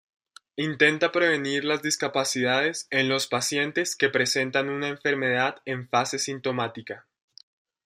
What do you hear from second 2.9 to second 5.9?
los pacientes que presentan una enfermedad en